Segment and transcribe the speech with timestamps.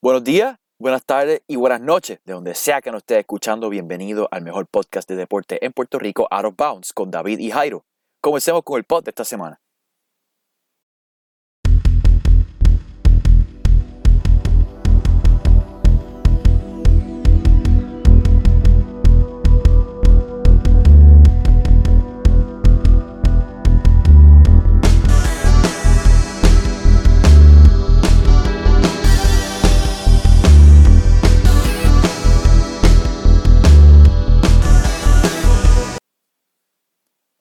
[0.00, 3.68] Buenos días, buenas tardes y buenas noches, de donde sea que nos esté escuchando.
[3.68, 7.50] Bienvenido al mejor podcast de deporte en Puerto Rico, Out of Bounds, con David y
[7.50, 7.84] Jairo.
[8.20, 9.60] Comencemos con el pod de esta semana.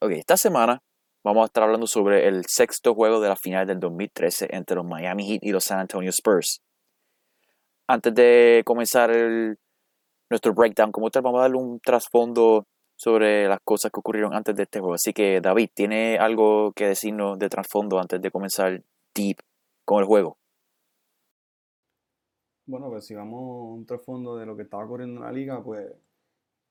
[0.08, 0.82] Ok, esta semana
[1.22, 4.86] vamos a estar hablando sobre el sexto juego de la final del 2013 entre los
[4.86, 6.62] Miami Heat y los San Antonio Spurs.
[7.90, 9.12] Antes de comenzar
[10.30, 12.64] nuestro breakdown como tal, vamos a darle un trasfondo
[12.96, 14.94] sobre las cosas que ocurrieron antes de este juego.
[14.94, 18.82] Así que David, ¿tiene algo que decirnos de trasfondo antes de comenzar
[19.14, 19.40] deep
[19.84, 20.38] con el juego?
[22.66, 25.62] Bueno, pues si vamos a un trasfondo de lo que estaba ocurriendo en la liga,
[25.62, 25.86] pues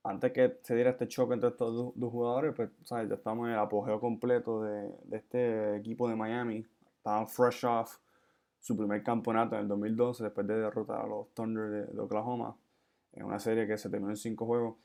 [0.09, 3.09] antes que se diera este choque entre estos dos, jugadores, pues ¿sabes?
[3.09, 6.65] ya estamos en el apogeo completo de, este equipo de Miami.
[6.99, 7.99] Estaban fresh off
[8.61, 12.57] su primer campeonato en el 2012 después de derrotar a los Thunder de, Oklahoma
[13.13, 14.77] en una serie que se terminó en cinco juegos.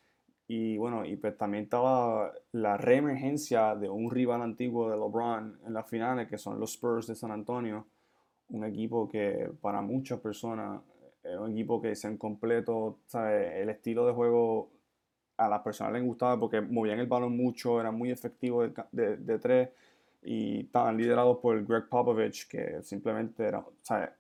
[0.48, 5.74] Y bueno, y pues también estaba la reemergencia de un rival antiguo de LeBron en
[5.74, 7.88] las finales, que son los Spurs de San Antonio.
[8.50, 10.82] Un equipo que para muchas personas
[11.24, 13.54] era un equipo que se han completo, ¿sabes?
[13.56, 14.72] el estilo de juego
[15.42, 19.40] a las personas les gustaba porque movían el balón mucho, eran muy efectivos de, de,
[19.40, 19.70] tres
[20.24, 24.16] y estaban liderados por Greg Popovich, que simplemente era, o sea,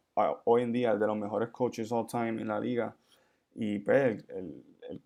[0.45, 2.95] hoy en día es de los mejores coaches all time en la liga.
[3.53, 5.01] Y pues el, el,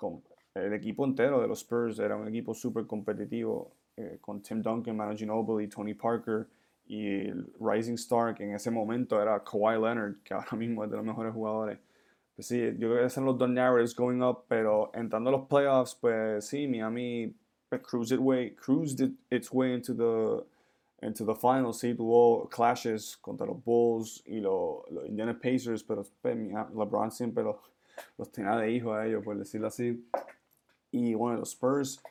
[0.53, 4.95] el, equipo entero de los Spurs era un equipo súper competitivo, eh, con Tim Duncan,
[4.95, 6.47] Manu Ginobili, Tony Parker
[6.87, 10.89] y el Rising Star, que en ese momento era Kawhi Leonard, que ahora mismo es
[10.89, 11.79] de los mejores jugadores.
[12.35, 15.47] Pues sí, yo creo que son los dos narratives going up, pero entrando a los
[15.47, 17.33] playoffs, pues sí, Miami
[17.69, 20.45] pues, cruised, it way, cruised it, its way into the,
[21.05, 26.03] into the finals, sí, tuvo clashes contra los Bulls y los, los Indiana Pacers, pero
[26.21, 27.55] pues, LeBron siempre los,
[28.17, 30.05] los tenía de hijo a ellos, por decirlo así.
[30.91, 32.01] Y bueno, los Spurs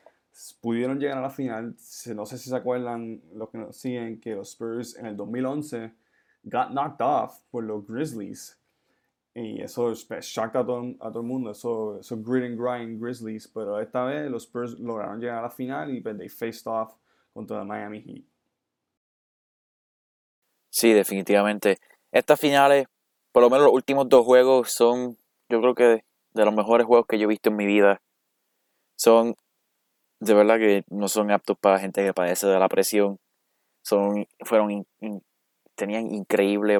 [0.59, 1.75] pudieron llegar a la final,
[2.15, 5.93] no sé si se acuerdan los que nos siguen, que los Spurs en el 2011
[6.43, 8.57] got knocked off por los Grizzlies
[9.35, 12.57] y eso es pues, shock a todo, a todo el mundo, eso, eso grit and
[12.57, 16.29] grind Grizzlies, pero esta vez los Spurs lograron llegar a la final y pues they
[16.29, 16.93] faced off
[17.33, 18.23] contra Miami Heat.
[20.69, 21.77] Sí, definitivamente.
[22.13, 22.87] Estas finales,
[23.33, 25.17] por lo menos los últimos dos juegos, son,
[25.49, 28.01] yo creo que de los mejores juegos que yo he visto en mi vida.
[28.97, 29.35] Son,
[30.21, 33.19] de verdad que no son aptos para gente que padece de la presión.
[33.83, 34.85] Son, fueron
[35.75, 36.77] tenían increíble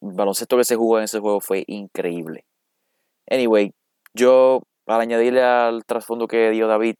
[0.00, 2.44] baloncesto que se jugó en ese juego fue increíble.
[3.28, 3.72] Anyway,
[4.14, 6.96] yo para añadirle al trasfondo que dio David,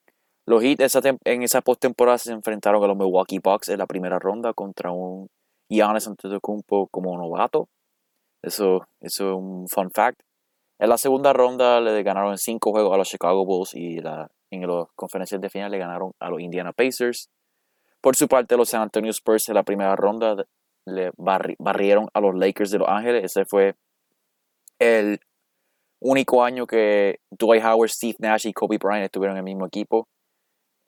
[0.46, 0.80] los Heat
[1.24, 5.28] en esa postemporada se enfrentaron a los Milwaukee Bucks en la primera ronda contra un
[5.68, 7.68] Giannis Antetokounmpo como novato.
[8.42, 10.20] Eso, eso es un fun fact.
[10.78, 14.88] En la segunda ronda le ganaron cinco juegos a los Chicago Bulls y en las
[14.96, 17.30] conferencias de final le ganaron a los Indiana Pacers.
[18.00, 20.34] Por su parte, los San Antonio Spurs en la primera ronda
[20.86, 23.24] le barrieron a los Lakers de Los Ángeles.
[23.24, 23.74] Ese fue
[24.78, 25.20] el
[26.00, 30.08] único año que Dwight Howard, Steve Nash y Kobe Bryant estuvieron en el mismo equipo.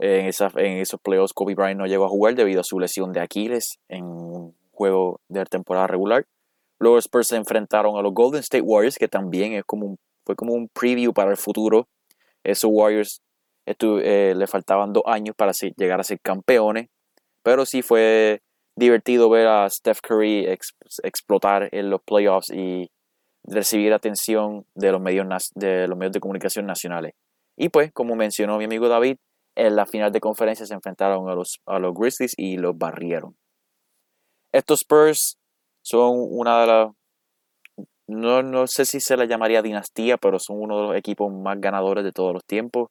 [0.00, 3.20] En, en esos playoffs Kobe Bryant no llegó a jugar debido a su lesión de
[3.20, 6.26] Aquiles en un juego de temporada regular.
[6.80, 10.34] Luego los Spurs se enfrentaron a los Golden State Warriors, que también es como fue
[10.36, 11.86] como un preview para el futuro.
[12.42, 13.22] Esos Warriors
[13.66, 16.88] eh, le faltaban dos años para llegar a ser campeones,
[17.42, 18.40] pero sí fue
[18.76, 20.46] divertido ver a Steph Curry
[21.02, 22.90] explotar en los playoffs y
[23.44, 27.14] recibir atención de los, medios, de los medios de comunicación nacionales.
[27.56, 29.16] Y pues, como mencionó mi amigo David,
[29.56, 33.36] en la final de conferencia se enfrentaron a los, a los Grizzlies y los barrieron.
[34.52, 35.38] Estos Spurs
[35.82, 36.88] son una de las,
[38.06, 41.60] no, no sé si se la llamaría dinastía, pero son uno de los equipos más
[41.60, 42.88] ganadores de todos los tiempos.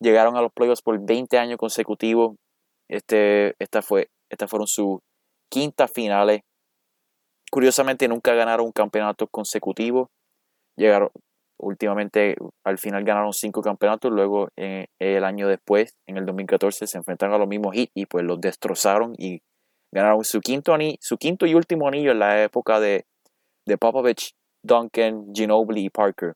[0.00, 2.36] Llegaron a los playoffs por 20 años consecutivos.
[2.88, 5.00] Este, esta fue, estas fueron sus
[5.48, 6.42] quintas finales.
[7.50, 10.10] Curiosamente nunca ganaron un campeonato consecutivo.
[10.76, 11.10] Llegaron,
[11.58, 16.98] últimamente al final ganaron cinco campeonatos, luego en, el año después, en el 2014, se
[16.98, 19.40] enfrentaron a los mismos hits y pues los destrozaron y
[19.92, 23.06] ganaron su quinto, su quinto y último anillo en la época de,
[23.66, 26.34] de Popovich, Duncan, Ginobili y Parker.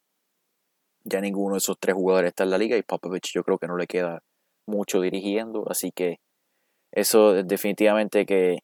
[1.05, 3.67] Ya ninguno de esos tres jugadores está en la liga y Popovich yo creo que
[3.67, 4.23] no le queda
[4.67, 6.19] mucho dirigiendo, así que
[6.93, 8.59] eso definitivamente que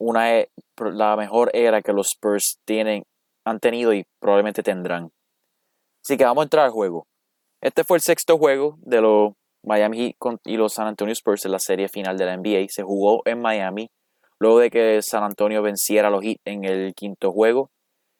[0.00, 3.04] una e, la mejor era que los Spurs tienen
[3.44, 5.10] han tenido y probablemente tendrán.
[6.04, 7.06] Así que vamos a entrar al juego.
[7.62, 9.32] Este fue el sexto juego de los
[9.64, 12.66] Miami Heat y los San Antonio Spurs en la serie final de la NBA.
[12.68, 13.90] Se jugó en Miami
[14.38, 17.70] luego de que San Antonio venciera a los Heat en el quinto juego.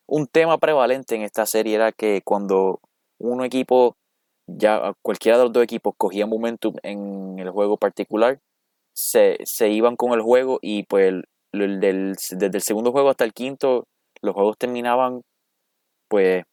[0.06, 2.80] Un tema prevalente en esta serie era que cuando
[3.18, 3.96] un equipo,
[4.46, 8.40] ya cualquiera de los dos equipos cogía momentum en el juego particular,
[8.94, 11.14] se, iban con el juego y pues
[11.52, 13.86] desde el segundo juego hasta el quinto,
[14.22, 15.22] los juegos terminaban
[16.08, 16.44] pues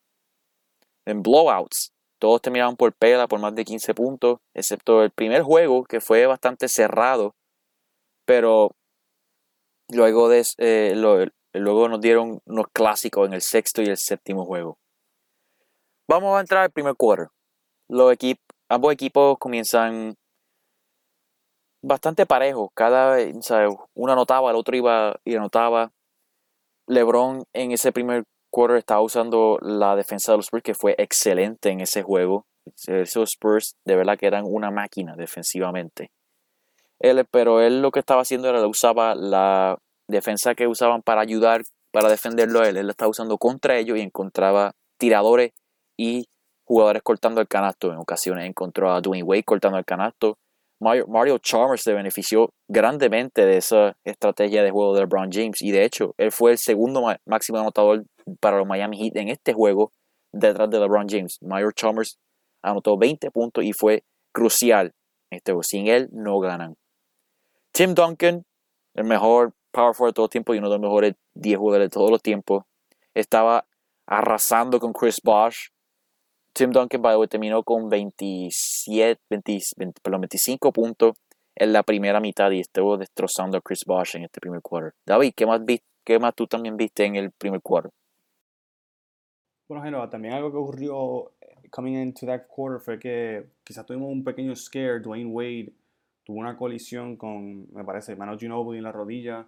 [1.05, 1.91] en blowouts.
[2.19, 6.25] Todos terminaban por pela, por más de 15 puntos, excepto el primer juego, que fue
[6.25, 7.35] bastante cerrado.
[8.25, 8.71] Pero
[9.89, 10.93] luego, de, eh,
[11.53, 14.77] luego nos dieron unos clásicos en el sexto y el séptimo juego.
[16.07, 17.27] Vamos a entrar al primer quarter.
[17.89, 18.15] Los
[18.69, 20.15] ambos equipos comienzan
[21.85, 22.69] bastante parejos.
[22.73, 23.17] Cada
[23.93, 25.91] uno anotaba, el otro iba y anotaba.
[26.87, 31.69] LeBron en ese primer quarter estaba usando la defensa de los Spurs, que fue excelente
[31.69, 32.45] en ese juego.
[32.87, 36.11] Esos Spurs de verdad que eran una máquina defensivamente.
[36.99, 39.77] Él, pero él lo que estaba haciendo era usaba la
[40.07, 42.77] defensa que usaban para ayudar, para defenderlo a él.
[42.77, 45.51] Él la estaba usando contra ellos y encontraba tiradores
[45.97, 46.27] y
[46.63, 47.91] jugadores cortando el canasto.
[47.91, 50.37] En ocasiones encontró a Dwayne Wade cortando el canasto.
[50.79, 55.85] Mario, Chalmers se benefició grandemente de esa estrategia de juego de LeBron James y de
[55.85, 58.05] hecho él fue el segundo máximo anotador
[58.39, 59.91] para los Miami Heat en este juego
[60.31, 61.37] detrás de LeBron James.
[61.41, 62.19] Mario Chalmers
[62.61, 64.93] anotó 20 puntos y fue crucial
[65.31, 65.63] este juego.
[65.63, 66.75] Sin él no ganan.
[67.71, 68.45] Tim Duncan,
[68.93, 71.93] el mejor power forward de todo tiempo y uno de los mejores 10 jugadores de
[71.93, 72.63] todos los tiempos,
[73.13, 73.65] estaba
[74.07, 75.69] arrasando con Chris Bosh
[76.55, 81.17] Tim Duncan, by the way, terminó con 27, 25 puntos
[81.53, 84.93] en la primera mitad y estuvo destrozando a Chris Bosh en este primer quarter.
[85.05, 85.59] David, ¿qué más,
[86.05, 87.91] qué más tú también viste en el primer quarter?
[89.67, 94.09] Bueno, Genova, también algo que ocurrió eh, coming into that quarter fue que quizás tuvimos
[94.09, 95.01] un pequeño scare.
[95.01, 95.73] Dwayne Wade
[96.23, 99.45] tuvo una colisión con, me parece, Manu Ginobili en la rodilla.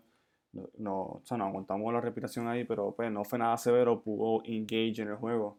[0.78, 4.44] No, o sea, no aguantamos la respiración ahí, pero pues no fue nada severo, pudo
[4.44, 5.58] engage en el juego.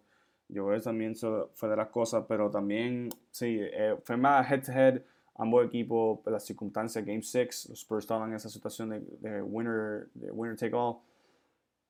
[0.49, 5.03] Yo creo que también fue de las cosas, pero también, sí, eh, fue más head-to-head,
[5.37, 8.89] ambos equipos, las circunstancias, Game 6, los Spurs estaban en esa situación
[9.21, 10.97] de, winner, de winner take all.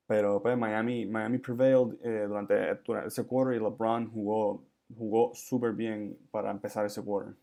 [0.06, 4.64] Pero pues Miami, Miami prevailed eh, durante, ese quarter y LeBron jugó,
[4.96, 7.34] jugó súper bien para empezar ese quarter.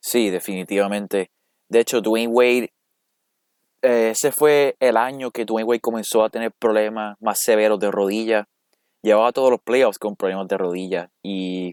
[0.00, 1.30] Sí, definitivamente.
[1.68, 2.72] De hecho, Dwayne Wade,
[3.82, 7.90] eh, ese fue el año que Dwayne Wade comenzó a tener problemas más severos de
[7.90, 8.46] rodilla
[9.04, 11.72] llevaba todos los playoffs con problemas de rodilla y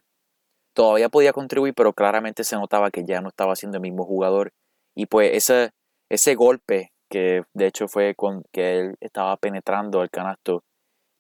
[0.76, 4.52] todavía podía contribuir, pero claramente se notaba que ya no estaba siendo el mismo jugador.
[4.96, 5.72] Y pues ese,
[6.10, 10.64] ese golpe, que de hecho fue con que él estaba penetrando el canasto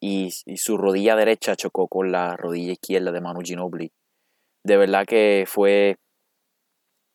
[0.02, 3.92] y, su rodilla derecha chocó con la rodilla izquierda de Manu Ginobili.
[4.64, 5.98] De verdad que fue...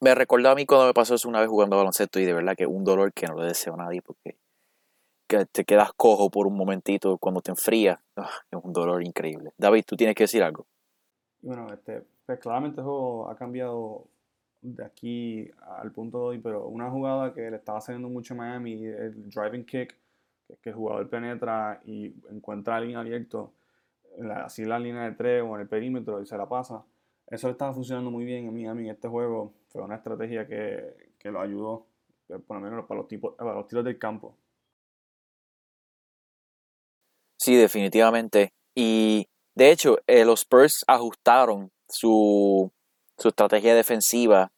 [0.00, 2.54] Me recordó a mí cuando me pasó eso una vez jugando baloncesto y de verdad
[2.56, 4.36] que un dolor que no le deseo a nadie porque
[5.26, 7.98] que te quedas cojo por un momentito cuando te enfrías.
[8.16, 9.52] Ah, es un dolor increíble.
[9.58, 10.66] David, tú tienes que decir algo.
[11.42, 14.06] Bueno, este, pues claramente el juego ha cambiado
[14.62, 15.50] de aquí
[15.80, 19.30] al punto de hoy, pero una jugada que le estaba haciendo mucho a Miami, el
[19.30, 19.96] driving kick,
[20.62, 23.52] que, el jugador penetra y encuentra a alguien abierto,
[24.34, 26.84] así en la línea de tres o en el perímetro y se la pasa.
[27.28, 29.52] Eso le estaba funcionando muy bien en Miami en este juego.
[29.68, 31.86] Fue una estrategia que, que lo ayudó,
[32.28, 34.36] eh, por lo menos para los, tipos, para los tiros del campo.
[37.46, 38.50] Sí, definitivamente.
[38.74, 42.72] Y de hecho, eh, los Spurs ajustaron su,
[43.24, 44.50] estrategia defensiva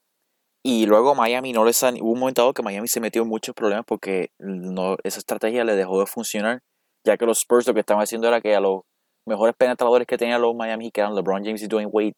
[0.65, 3.55] y luego Miami no les hubo un momento dado que Miami se metió en muchos
[3.55, 6.61] problemas porque no, esa estrategia le dejó de funcionar,
[7.05, 8.83] ya que los Spurs lo que estaban haciendo era que a los
[9.27, 12.15] mejores penetradores que tenían los Miami, que eran LeBron James y Dwayne Wade,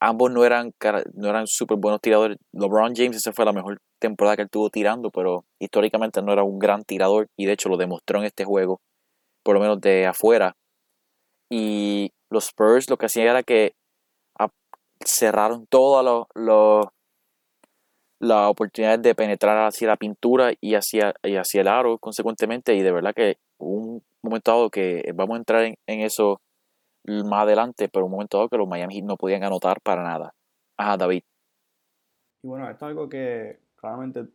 [0.00, 0.72] ambos no eran
[1.14, 2.38] no eran súper buenos tiradores.
[2.52, 6.42] LeBron James esa fue la mejor temporada que él tuvo tirando, pero históricamente no era
[6.42, 8.80] un gran tirador y de hecho lo demostró en este juego
[9.42, 10.56] por lo menos de afuera.
[11.50, 13.74] Y los Spurs lo que hacían era que
[15.04, 16.26] cerraron todas
[18.20, 22.74] las oportunidades de penetrar hacia la pintura y hacia, el aro consecuentemente.
[22.74, 26.40] Y de verdad que un momento dado que vamos a entrar en, eso
[27.06, 30.34] más adelante, pero un momento dado que los Miami Heat no podían anotar para nada.
[30.76, 31.22] Ajá, David.
[32.42, 34.26] Y bueno, esto es algo que claramente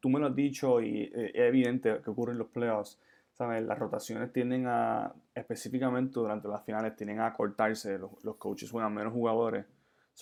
[0.00, 2.98] tú me lo has dicho y eh, es evidente que ocurre los playoffs.
[3.38, 8.94] Las rotaciones tienden a, específicamente durante las finales, tienden a cortarse, los, los coaches juegan
[8.94, 9.64] menos jugadores.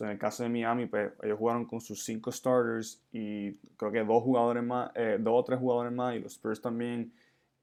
[0.00, 4.02] en el caso de Miami, pues, ellos jugaron con sus cinco starters y creo que
[4.02, 7.12] dos jugadores más, eh, dos o tres jugadores más, y los Spurs también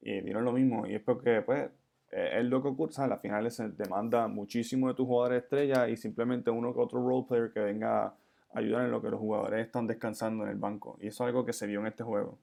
[0.02, 0.86] y dieron lo mismo.
[0.86, 1.70] Y es porque, pues,
[2.12, 3.10] es lo que ocurre, ¿sabes?
[3.10, 7.26] Las finales se demanda muchísimo de tus jugadores estrella y simplemente uno que otro role
[7.28, 8.14] player que venga a
[8.54, 10.98] ayudar en lo que los jugadores están descansando en el banco.
[11.02, 12.38] Y eso es algo que se vio en este juego.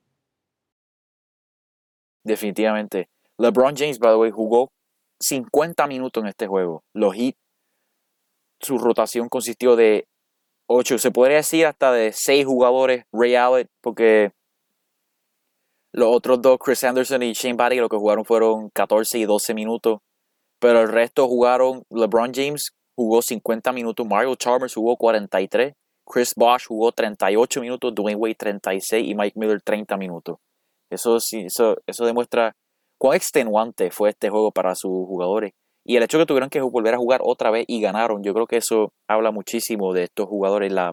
[2.27, 3.09] Definitivamente.
[3.39, 4.73] LeBron James, by the way, jugó
[5.21, 6.83] 50 minutos en este juego.
[6.93, 7.37] Los Heat,
[8.61, 10.09] su rotación consistió de
[10.69, 14.33] 8, se podría decir hasta de 6 jugadores, Ray Allen, porque
[15.93, 19.55] los otros dos, Chris Anderson y Shane Batty, lo que jugaron fueron 14 y 12
[19.55, 20.01] minutos.
[20.59, 26.67] Pero el resto jugaron, LeBron James jugó 50 minutos, Mario Chalmers jugó 43, Chris Bosh
[26.67, 30.39] jugó 38 minutos, Dwayne Wade 36 y Mike Miller 30 minutos.
[30.91, 32.55] Eso, eso, eso demuestra
[32.99, 35.53] cuán extenuante fue este juego para sus jugadores.
[35.85, 38.47] Y el hecho que tuvieron que volver a jugar otra vez y ganaron, yo creo
[38.47, 40.93] que eso habla muchísimo de estos jugadores, la,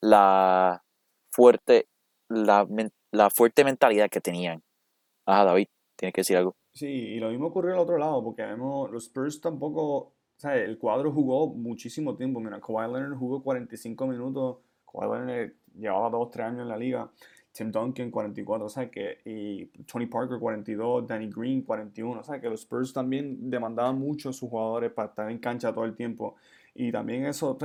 [0.00, 0.82] la
[1.30, 1.86] fuerte,
[2.28, 2.66] la,
[3.10, 4.62] la fuerte mentalidad que tenían.
[5.26, 5.66] Ah, David,
[5.96, 6.56] tienes que decir algo.
[6.72, 10.56] Sí, y lo mismo ocurrió al otro lado, porque vemos, los Spurs tampoco, o sea,
[10.56, 12.40] el cuadro jugó muchísimo tiempo.
[12.40, 14.58] Mira, Kawhi Leonard jugó 45 minutos,
[14.90, 17.10] Kawhi Leonard llevaba 2, 3 años en la liga.
[17.52, 22.40] Tim Duncan 44, o sea que, y Tony Parker 42, Danny Green 41, o sea
[22.40, 25.94] que los Spurs también demandaban mucho a sus jugadores para estar en cancha todo el
[25.94, 26.36] tiempo.
[26.74, 27.58] Y también eso,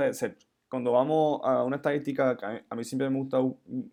[0.68, 3.38] cuando vamos a una estadística que a mí siempre me gusta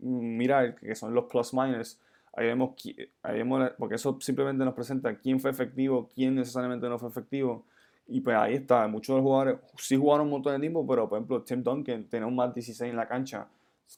[0.02, 1.98] mirar, que son los plus minus,
[2.34, 2.72] ahí vemos,
[3.24, 7.64] ahí vemos, porque eso simplemente nos presenta quién fue efectivo, quién necesariamente no fue efectivo.
[8.08, 11.08] Y pues ahí está, muchos de los jugadores sí jugaron un montón de tiempo, pero
[11.08, 13.48] por ejemplo Tim Duncan tenía un más 16 en la cancha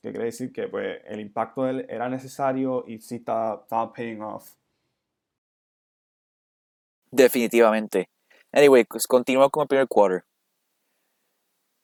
[0.01, 4.21] que quiere decir que pues, el impacto de él era necesario y sí estaba, paying
[4.21, 4.51] off.
[7.11, 8.09] Definitivamente.
[8.51, 10.23] Anyway, pues continuamos con el primer quarter.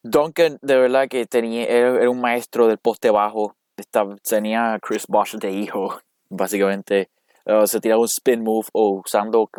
[0.02, 3.56] Duncan, de verdad que tenía, era, un maestro del poste bajo.
[4.28, 7.10] tenía a Chris Bosh de hijo, básicamente.
[7.46, 9.50] Uh, se tiraba un spin move o usando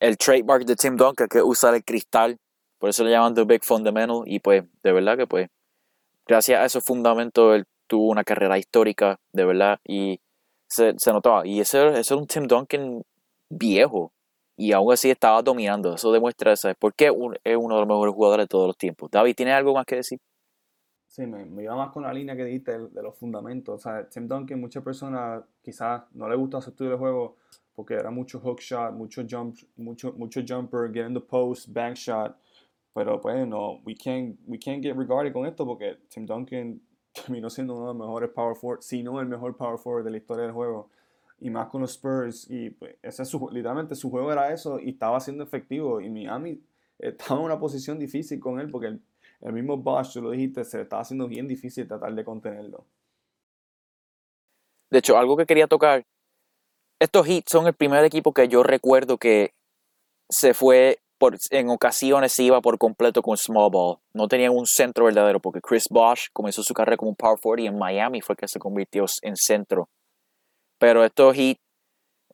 [0.00, 2.38] el trademark de Tim Duncan, que usa el cristal.
[2.78, 4.22] Por eso le llaman The Big Fundamental.
[4.26, 5.48] Y pues, de verdad que pues,
[6.26, 10.20] gracias a esos fundamentos, él tuvo una carrera histórica, de verdad, y
[10.68, 11.46] se, notaba.
[11.46, 13.02] Y ese, ese, es un Tim Duncan
[13.48, 14.12] viejo,
[14.56, 15.94] y aún así estaba dominando.
[15.94, 16.76] Eso demuestra, ¿sabes?
[16.78, 19.10] por qué es uno de los mejores jugadores de todos los tiempos.
[19.10, 20.18] David, ¿tienes algo más que decir?
[21.06, 23.74] Sí, me, iba más con la línea que dijiste de, los fundamentos.
[23.74, 27.36] O sea, Tim Duncan, muchas personas quizás no le gusta su estilo de juego
[27.74, 31.96] porque era mucho hook shot, mucho jump, mucho, mucho jumper, get in the post, bank
[31.96, 32.36] shot.
[32.96, 36.80] Pero pues no, we can't, we can't get regarded con esto porque Tim Duncan
[37.12, 40.12] terminó siendo uno de los mejores power forward, si no el mejor power forward de
[40.12, 40.88] la historia del juego.
[41.38, 42.50] Y más con los Spurs.
[42.50, 46.00] Y pues, ese su, literalmente su juego era eso y estaba siendo efectivo.
[46.00, 46.62] Y Miami
[46.98, 48.98] estaba en una posición difícil con él porque
[49.42, 52.86] el, mismo Bosch, tú lo dijiste, se estaba haciendo bien difícil tratar de contenerlo.
[54.90, 56.06] De hecho, algo que quería tocar.
[56.98, 59.52] Estos Heat son el primer equipo que yo recuerdo que
[60.30, 60.98] se fue
[61.50, 63.98] en ocasiones iba por completo con small ball.
[64.14, 67.60] No tenían un centro verdadero porque Chris Bosh comenzó su carrera como un power forward
[67.60, 69.88] y en Miami fue que se convirtió en centro.
[70.78, 71.56] Pero estos Heat,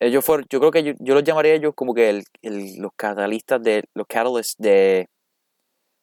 [0.00, 4.56] ellos yo creo que yo, los llamaría ellos como que los catalistas de, los catalysts
[4.58, 5.08] de,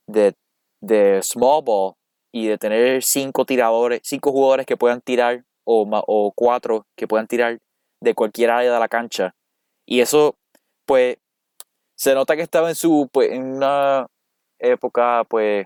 [0.08, 1.94] de, small ball
[2.34, 7.60] y de tener cinco tiradores, cinco jugadores que puedan tirar o cuatro que puedan tirar
[8.02, 9.36] de cualquier área de la cancha.
[9.86, 10.36] Y eso,
[10.86, 11.18] pues,
[12.00, 14.08] se nota que estaba en su pues, en una
[14.58, 15.66] época pues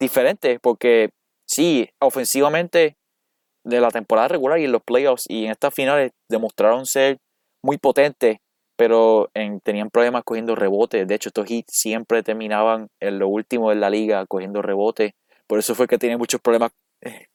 [0.00, 1.10] diferente porque
[1.46, 2.96] sí, ofensivamente
[3.64, 7.18] de la temporada regular y en los playoffs y en estas finales demostraron ser
[7.62, 8.38] muy potentes,
[8.76, 9.30] pero
[9.62, 11.06] tenían problemas cogiendo rebotes.
[11.06, 15.12] De hecho, estos hits siempre terminaban en lo último de la liga cogiendo rebotes.
[15.46, 16.72] Por eso fue que tenían muchos problemas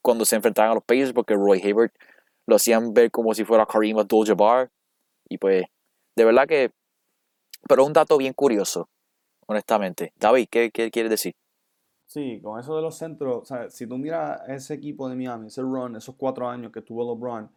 [0.02, 1.94] cuando se enfrentaban a los Pacers, porque Roy Hibbert
[2.46, 4.70] lo hacían ver como si fuera Kareem Abdul-Jabbar.
[5.28, 5.64] Y pues,
[6.16, 6.70] de verdad que
[7.68, 8.88] pero un dato bien curioso,
[9.46, 10.12] honestamente.
[10.18, 11.34] David, ¿qué, qué quieres decir?
[12.06, 15.48] Sí, con eso de los centros, o sea, si tú miras ese equipo de Miami,
[15.48, 17.50] ese run, esos cuatro años que tuvo LeBron,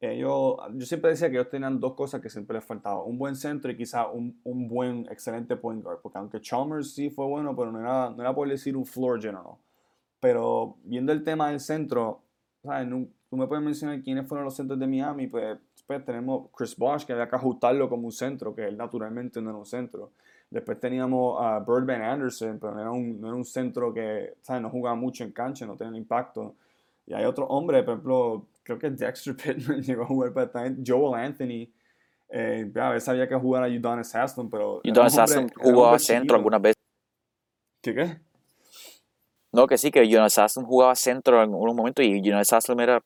[0.00, 3.36] ellos, yo siempre decía que ellos tenían dos cosas que siempre les faltaba, un buen
[3.36, 7.54] centro y quizá un, un, buen, excelente point guard, porque aunque Chalmers sí fue bueno,
[7.56, 9.56] pero no era, no era por decir un floor general.
[10.20, 12.22] Pero viendo el tema del centro,
[12.62, 12.88] ¿sabes?
[13.28, 17.04] tú me puedes mencionar quiénes fueron los centros de Miami, pues Después tenemos Chris Bosh,
[17.04, 20.12] que había que ajustarlo como un centro, que él naturalmente no era un centro.
[20.48, 24.62] Después teníamos a Birdman Anderson, pero no era un, no era un centro que ¿sabes?
[24.62, 26.54] no jugaba mucho en cancha, no tenía impacto.
[27.06, 30.82] Y hay otro hombre, por ejemplo, creo que Dexter Pittman llegó a jugar para también
[30.86, 31.68] Joel Anthony.
[32.30, 34.80] Eh, a veces había que jugar a Udonis Haslam, pero...
[34.82, 36.82] Udonis Haslam jugó a centro algunas veces.
[37.82, 38.20] ¿Qué qué?
[39.52, 43.02] No, que sí, que Jonas Haslam jugaba centro en un momento y Jonas Haslam era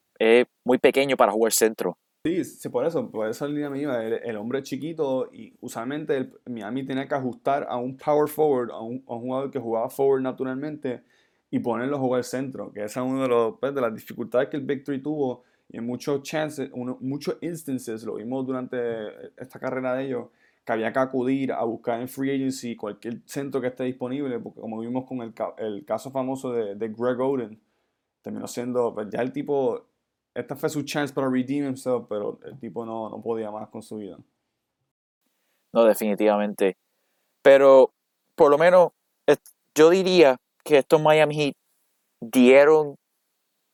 [0.65, 1.99] muy pequeño para jugar centro.
[2.25, 6.33] Sí, sí, por eso, por esa línea mía, el, el hombre chiquito y usualmente el,
[6.47, 9.89] Miami tenía que ajustar a un power forward, a un, a un jugador que jugaba
[9.89, 11.03] forward naturalmente
[11.51, 14.57] y ponerlo a jugar centro, que esa es una de, pues, de las dificultades que
[14.59, 18.77] el Three tuvo y en muchos chances, uno, muchos instances, lo vimos durante
[19.41, 20.27] esta carrera de ellos,
[20.65, 24.61] que había que acudir a buscar en free agency cualquier centro que esté disponible, porque
[24.61, 27.59] como vimos con el, el caso famoso de, de Greg Oden,
[28.23, 29.88] terminó siendo, pues ya el tipo
[30.41, 33.83] esta fue su chance para redeem himself, pero el tipo no, no podía más con
[33.83, 34.19] su vida.
[35.73, 36.77] No, definitivamente.
[37.43, 37.93] Pero
[38.35, 38.91] por lo menos
[39.75, 41.55] yo diría que estos Miami Heat
[42.21, 42.97] dieron, o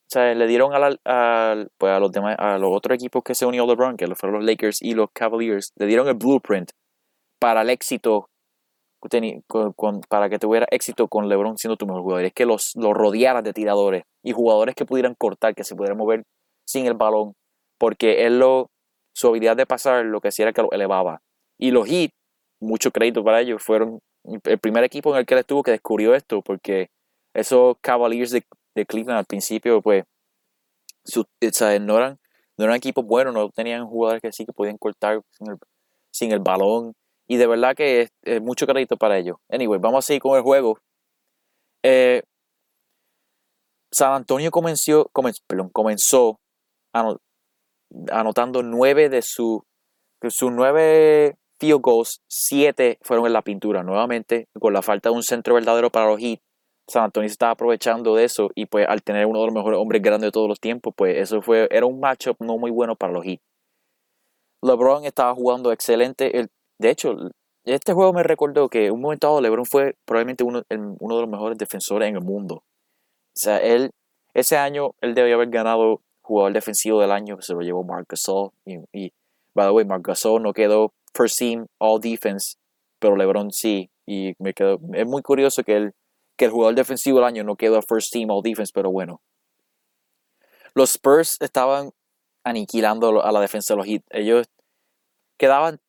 [0.07, 3.67] sea, le dieron a, pues a los demás, a los otros equipos que se unió
[3.67, 6.71] LeBron, que fueron los Lakers y los Cavaliers, le dieron el blueprint
[7.39, 8.29] para el éxito,
[10.09, 12.25] para que tuviera éxito con LeBron siendo tu mejor jugador.
[12.27, 15.99] Es que los, los rodearas de tiradores y jugadores que pudieran cortar, que se pudieran
[15.99, 16.25] mover
[16.67, 17.35] sin el balón,
[17.79, 18.71] porque él lo,
[19.15, 21.21] su habilidad de pasar lo que hacía era que lo elevaba.
[21.59, 22.11] Y los Heat,
[22.61, 26.15] mucho crédito para ellos, fueron el primer equipo en el que él estuvo que descubrió
[26.15, 26.91] esto, porque
[27.35, 28.45] esos Cavaliers de,
[28.87, 30.05] Cleveland al principio, pues,
[31.15, 32.19] no, eran,
[32.57, 35.21] no eran equipos buenos, no tenían jugadores que sí que podían cortar
[36.11, 36.95] sin el, balón.
[37.27, 39.37] Y de verdad que es, mucho crédito para ellos.
[39.49, 40.79] Anyway, vamos a seguir con el juego.
[41.83, 42.23] Eh,
[43.91, 46.41] San Antonio comenzó, comenzó
[48.11, 49.61] anotando nueve de sus
[50.31, 53.83] su nueve field goals, siete fueron en la pintura.
[53.83, 56.41] Nuevamente, con la falta de un centro verdadero para los Heat,
[56.89, 60.03] San Antonio estaba aprovechando de eso y pues al tener uno de los mejores hombres
[60.03, 63.13] grandes de todos los tiempos, pues eso fue, era un matchup no muy bueno para
[63.13, 63.41] los Heat.
[64.63, 66.39] LeBron estaba jugando excelente.
[66.39, 66.49] El,
[66.79, 67.17] de hecho,
[67.65, 71.31] este juego me recordó que un momento dado LeBron fue probablemente uno, uno de los
[71.31, 72.57] mejores defensores en el mundo.
[72.57, 73.91] O sea, él,
[74.35, 78.51] ese año, él debió haber ganado jugador defensivo del año, se lo llevó Marc Gasol.
[78.65, 79.13] Y, y,
[79.55, 82.57] by the way, Marc Gasol no quedó first team all defense,
[82.99, 83.91] pero LeBron sí.
[84.07, 85.93] Y me quedó, es muy curioso que el,
[86.37, 89.21] que el jugador defensivo del año no quedó first team all defense, pero bueno.
[90.75, 91.91] Los Spurs estaban
[92.43, 94.03] aniquilando a la defensa de los Heat.
[94.11, 94.47] Ellos
[95.39, 95.81] quedaban,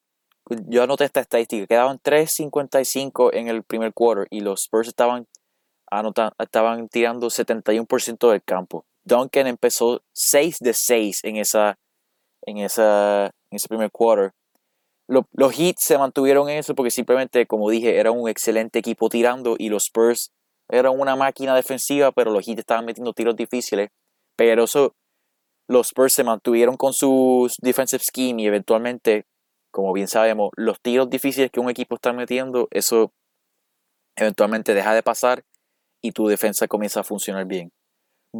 [0.68, 5.28] yo anoté esta estadística, quedaban 3.55 en el primer quarter y los Spurs estaban,
[5.90, 8.86] anotan, estaban tirando 71% del campo.
[9.06, 11.78] Duncan empezó 6 de 6 en, esa,
[12.42, 14.32] en, esa, en ese primer quarter.
[15.08, 19.56] los Heat se mantuvieron en eso porque simplemente, como dije, era un excelente equipo tirando
[19.58, 20.32] y los Spurs
[20.70, 23.90] eran una máquina defensiva, pero los Heat estaban metiendo tiros difíciles.
[24.36, 24.96] Pero eso,
[25.68, 29.26] los Spurs se mantuvieron con su defensive scheme y eventualmente,
[29.72, 33.12] como bien sabemos, los tiros difíciles que un equipo está metiendo, eso
[34.16, 35.44] eventualmente deja de pasar
[36.02, 37.72] y tu defensa comienza a funcionar bien.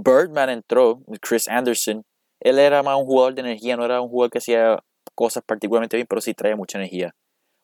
[0.04, 2.04] Birdman entró, Chris Anderson,
[2.42, 4.80] él era más un jugador de energía, no era un jugador que hacía
[5.14, 7.16] cosas particularmente bien, pero sí traía mucha energía.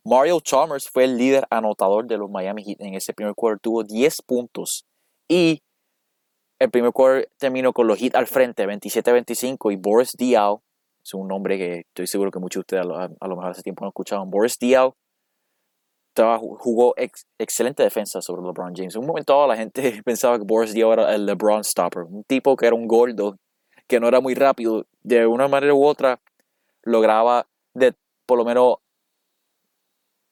[0.05, 3.83] Mario Chalmers fue el líder anotador de los Miami Heat en ese primer quarter, tuvo
[3.83, 4.85] 10 puntos.
[5.29, 5.61] Y
[6.59, 10.61] el primer quarter terminó con los Heat al frente, 27-25 y Boris Diaw,
[11.03, 12.85] es un nombre que estoy seguro que muchos de ustedes
[13.19, 14.93] a, lo mejor hace tiempo no escuchaban, Boris Diaw
[16.15, 16.93] jugó
[17.37, 18.95] excelente defensa sobre LeBron James.
[18.95, 22.55] En un momento la gente pensaba que Boris Dio era el LeBron stopper, un tipo
[22.55, 23.37] que era un gordo,
[23.87, 24.85] que no era muy rápido.
[25.03, 26.21] De una manera u otra
[26.83, 27.93] lograba de
[28.25, 28.75] por lo menos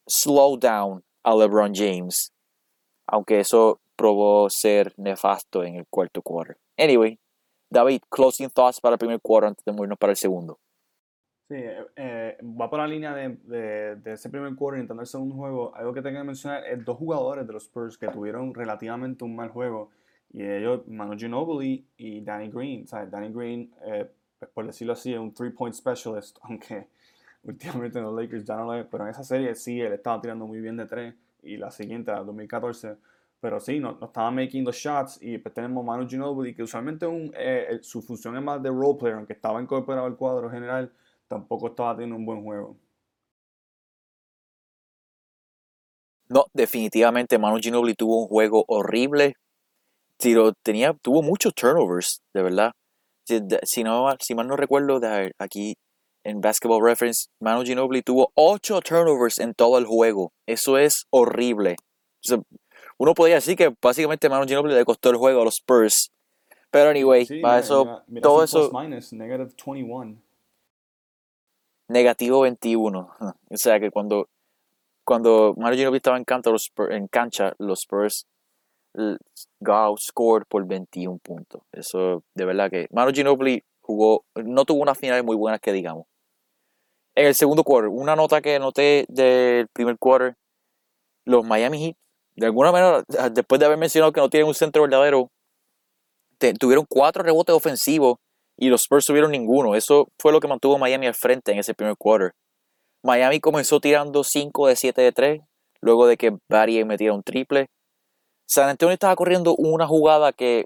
[0.07, 2.31] slow down a LeBron James,
[3.07, 6.57] aunque eso probó ser nefasto en el cuarto quarter.
[6.77, 7.19] Anyway,
[7.69, 10.59] David, closing thoughts para el primer quarter antes de movernos para el segundo.
[11.49, 15.33] Sí, eh, eh, va por la línea de, de, ese primer quarter intentando el segundo
[15.33, 15.75] juego.
[15.75, 19.35] Algo que tengo que mencionar es dos jugadores de los Spurs que tuvieron relativamente un
[19.35, 19.89] mal juego.
[20.31, 22.88] Y ellos, Manu Ginobili y Danny Green.
[22.88, 23.09] ¿sabes?
[23.09, 24.07] Danny Green, eh,
[24.38, 26.88] pues, por decirlo así, es un three-point specialist, aunque
[27.41, 28.85] últimamente en los Lakers ya no lo es.
[28.85, 31.15] Pero en esa serie sí, él estaba tirando muy bien de tres.
[31.41, 32.95] Y la siguiente, la 2014.
[33.41, 35.17] Pero sí, no, no estaba making the shots.
[35.19, 37.33] Y pues tenemos Manu Ginobili, que usualmente un,
[37.81, 40.91] su función es más de role player, aunque estaba incorporado al cuadro general
[41.29, 42.75] tampoco estaba teniendo un buen juego.
[46.27, 49.35] No, definitivamente Manu Ginobili tuvo un juego horrible.
[50.63, 52.71] tenía, tuvo muchos turnovers, de verdad.
[53.63, 55.75] Si, no, si mal no recuerdo, de aquí
[56.23, 60.33] en Basketball Reference, Manu Ginobili tuvo 8 turnovers en todo el juego.
[60.47, 61.77] Eso es horrible.
[62.97, 66.11] uno podría decir que básicamente Manu Ginobili le costó el juego a los Spurs.
[66.71, 68.71] Pero anyway, para eso, todo eso.
[69.11, 70.28] negative 21
[71.89, 73.10] negativo 21.
[73.52, 74.30] O sea que cuando,
[75.04, 78.25] cuando Mario Ginobili estaba en cancha, los Spurs, en cancha, los Spurs
[79.99, 81.62] scored por 21 puntos.
[81.71, 86.06] Eso de verdad que Mario Ginobili jugó, no tuvo una final muy buena que digamos.
[87.15, 90.36] En el segundo quarter, una nota que noté del primer quarter,
[91.25, 91.95] los Miami Heat,
[92.36, 95.30] de alguna manera, después de haber mencionado que no tienen un centro verdadero,
[96.60, 98.17] tuvieron cuatro rebotes ofensivos
[98.59, 99.75] y los Spurs tuvieron ninguno.
[99.75, 102.33] Eso fue lo que mantuvo Miami al frente en ese primer quarter.
[103.03, 105.41] Miami comenzó tirando 5 de 7 de 3,
[105.81, 107.67] luego de que Barry metiera un triple.
[108.45, 110.65] San Antonio estaba corriendo una jugada que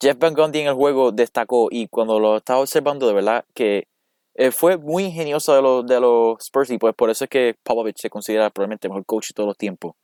[0.00, 3.88] Jeff Van Gundy en el juego destacó y cuando lo estaba observando de verdad que
[4.34, 7.56] eh, fue muy ingenioso de los, de los Spurs y pues por eso es que
[7.64, 9.94] Popovich se considera probablemente el mejor coach de todos los tiempos.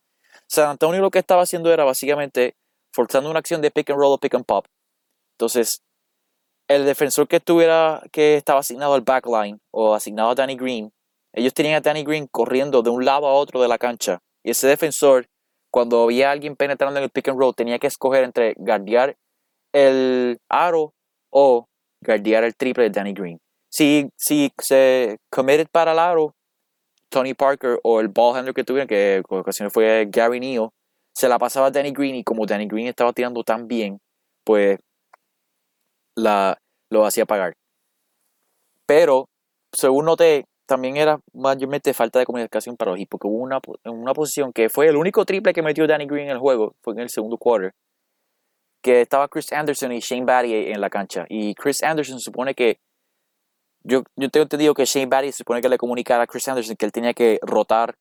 [0.47, 2.55] San Antonio lo que estaba haciendo era básicamente
[2.93, 4.65] forzando una acción de pick and roll o pick and pop.
[5.37, 5.81] Entonces,
[6.67, 10.91] el defensor que estuviera, que estaba asignado al backline o asignado a Danny Green,
[11.33, 14.19] ellos tenían a Danny Green corriendo de un lado a otro de la cancha.
[14.43, 15.27] Y ese defensor,
[15.71, 19.17] cuando había alguien penetrando en el pick and roll, tenía que escoger entre guardiar
[19.73, 20.93] el aro
[21.29, 21.67] o
[22.01, 23.39] guardiar el triple de Danny Green.
[23.69, 26.33] Si, si se committed para el aro,
[27.09, 30.69] Tony Parker o el ball handler que tuvieron, que en ocasiones fue Gary Neal,
[31.13, 33.99] se la pasaba a Danny Green y como Danny Green estaba tirando tan bien,
[34.45, 34.79] pues
[36.15, 36.57] la,
[36.89, 37.53] lo hacía pagar.
[38.85, 39.27] Pero,
[39.71, 44.13] según noté, también era mayormente falta de comunicación para los equipos, porque hubo una, una
[44.13, 46.99] posición que fue el único triple que metió Danny Green en el juego, fue en
[46.99, 47.73] el segundo quarter,
[48.81, 51.25] que estaba Chris Anderson y Shane Batty en la cancha.
[51.29, 52.79] Y Chris Anderson supone que,
[53.83, 56.85] yo, yo tengo entendido que Shane Batty supone que le comunicara a Chris Anderson que
[56.85, 57.95] él tenía que rotar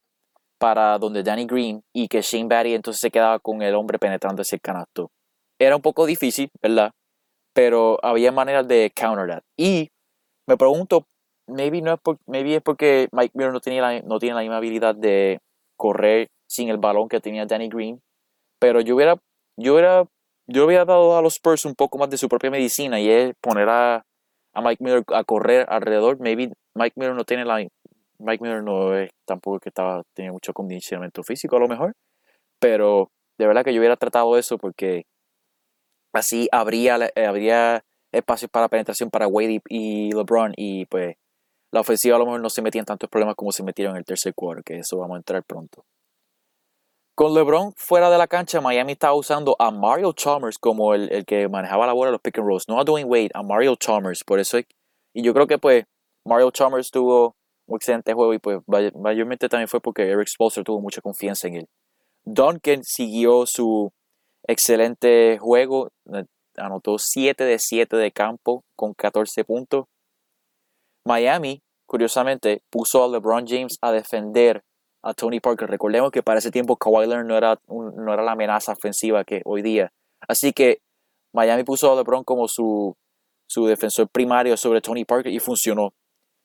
[0.58, 4.42] para donde Danny Green y que Shane Batty entonces se quedaba con el hombre penetrando
[4.42, 5.10] ese canasto.
[5.58, 6.90] Era un poco difícil, ¿verdad?
[7.54, 9.42] Pero había maneras de counter that.
[9.56, 9.90] Y
[10.46, 11.06] me pregunto
[11.46, 14.58] maybe, no es maybe es porque Mike Miller no, tenía la, no tiene la misma
[14.58, 15.40] habilidad de
[15.76, 18.00] correr sin el balón que tenía Danny Green.
[18.58, 19.16] Pero yo hubiera,
[19.56, 20.04] yo hubiera,
[20.46, 23.34] yo hubiera dado a los Spurs un poco más de su propia medicina y es
[23.40, 24.04] poner a,
[24.52, 26.18] a Mike Miller a correr alrededor.
[26.20, 27.66] Maybe Mike Miller no tiene la
[28.18, 31.94] Mike Miller no es tampoco que estaba tenía mucho condicionamiento físico a lo mejor,
[32.60, 35.04] pero de verdad que yo hubiera tratado eso porque
[36.14, 41.16] así habría habría espacio para penetración para Wade y LeBron y pues
[41.72, 43.98] la ofensiva a lo mejor no se metía en tantos problemas como se metieron en
[43.98, 45.84] el tercer quarter, que eso vamos a entrar pronto.
[47.16, 51.48] Con LeBron fuera de la cancha, Miami estaba usando a Mario Chalmers como el, que
[51.48, 54.24] manejaba la bola de los pick and rolls, no a Dwayne Wade, a Mario Chalmers.
[54.24, 55.84] Por eso, y yo creo que pues
[56.24, 58.60] Mario Chalmers tuvo un excelente juego y pues
[58.94, 61.68] mayormente también fue porque Eric Spolster tuvo mucha confianza en él.
[62.24, 63.92] Duncan siguió su
[64.46, 65.90] excelente juego,
[66.56, 69.86] anotó 7 de 7 de campo con 14 puntos.
[71.06, 74.62] Miami curiosamente, puso a LeBron James a defender
[75.02, 75.68] a Tony Parker.
[75.68, 79.42] Recordemos que para ese tiempo Kawhi Leonard no era, no era la amenaza ofensiva que
[79.44, 79.92] hoy día.
[80.26, 80.80] Así que
[81.32, 82.96] Miami puso a LeBron como su,
[83.46, 85.92] su defensor primario sobre Tony Parker y funcionó.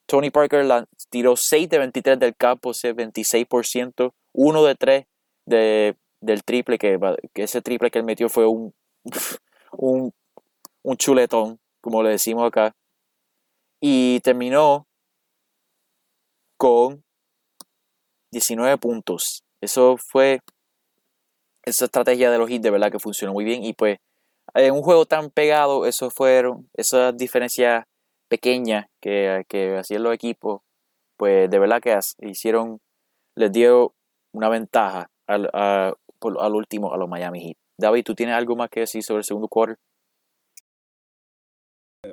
[0.06, 5.06] Tony Parker la, tiró 6 de 23 del campo, ese 26%, 1 de 3
[5.46, 7.00] de, del triple, que,
[7.36, 8.74] ese triple que él metió fue un,
[9.74, 10.14] un,
[10.84, 12.76] un chuletón, como le decimos acá.
[13.82, 14.88] Y terminó
[16.58, 17.04] con
[18.32, 19.44] 19 puntos.
[19.62, 20.42] Eso fue
[21.64, 24.00] esa estrategia de los hits de verdad que funcionó muy bien y pues
[24.56, 27.86] en un juego tan pegado, eso fueron esas diferencias
[28.28, 30.62] pequeñas que, que hacían los equipos,
[31.18, 32.80] pues de verdad que hicieron,
[33.36, 33.94] les dio
[34.32, 35.10] una ventaja
[36.22, 37.58] al, al último a los Miami Heat.
[37.78, 39.78] David, ¿tú tienes algo más que decir sobre el segundo quarter?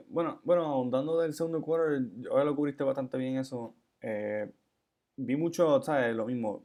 [0.08, 3.74] Bueno, bueno, ahondando del segundo quarter, ahora lo cubriste bastante bien eso.
[4.00, 4.50] Eh,
[5.16, 6.14] vi mucho, ¿sabes?
[6.14, 6.62] Lo mismo,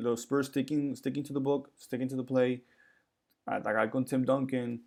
[0.00, 2.64] los Spurs sticking, sticking to the book, sticking to the play,
[3.44, 4.82] atacar con Tim Duncan.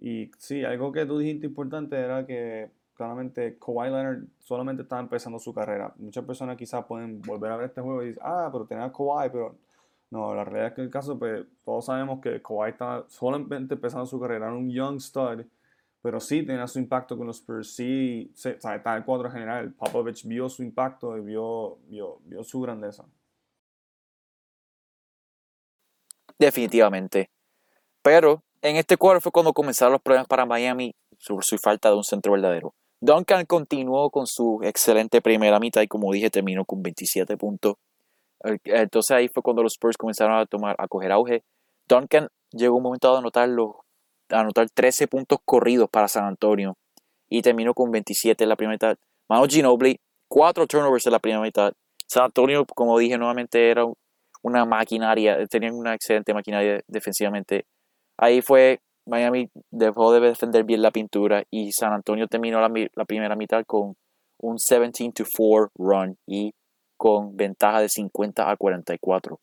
[0.00, 5.38] Y sí, algo que tú dijiste importante era que claramente Kawhi Leonard solamente estaba empezando
[5.38, 5.92] su carrera.
[5.96, 8.92] Muchas personas quizás pueden volver a ver este juego y decir, ah, pero tenía a
[8.92, 9.56] Kawhi, pero
[10.14, 13.74] no, la realidad es que en el caso, pues todos sabemos que Kawhi está solamente
[13.74, 15.44] empezando su carrera, era un young stud
[16.04, 19.72] pero sí tenía su impacto con los Spurs, sí, está en el cuadro general.
[19.72, 23.06] Popovich vio su impacto y vio, vio, vio su grandeza.
[26.38, 27.30] Definitivamente.
[28.02, 31.96] Pero en este cuadro fue cuando comenzaron los problemas para Miami sobre su falta de
[31.96, 32.74] un centro verdadero.
[33.00, 37.76] Duncan continuó con su excelente primera mitad y como dije terminó con 27 puntos.
[38.64, 41.42] Entonces ahí fue cuando los Spurs comenzaron a tomar, a coger auge.
[41.88, 43.72] Duncan llegó un momento a anotar los
[44.30, 46.76] anotar 13 puntos corridos para San Antonio
[47.28, 48.96] y terminó con 27 en la primera mitad.
[49.28, 51.72] Manu Ginobili, 4 turnovers en la primera mitad.
[52.06, 53.84] San Antonio, como dije nuevamente, era
[54.42, 57.66] una maquinaria, tenían una excelente maquinaria defensivamente.
[58.18, 63.36] Ahí fue, Miami dejó de defender bien la pintura y San Antonio terminó la, primera
[63.36, 63.94] mitad con
[64.38, 66.52] un 17 4 run y
[67.04, 69.38] con ventaja de 50 a 44.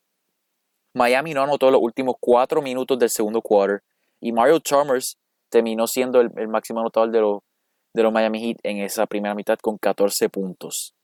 [0.96, 3.84] Miami no anotó los últimos 4 minutos del segundo quarter
[4.20, 7.44] y Mario Chalmers terminó siendo el, máximo anotador de los,
[7.94, 10.96] de los Miami Heat en esa primera mitad con 14 puntos.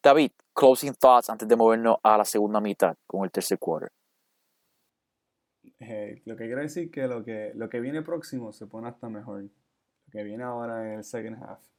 [0.00, 3.90] David, closing thoughts antes de movernos a la segunda mitad con el tercer quarter.
[5.80, 9.08] Eh, lo que quiero decir que lo que lo que viene próximo se pone hasta
[9.08, 9.42] mejor.
[9.42, 11.73] Lo que viene ahora en el second half.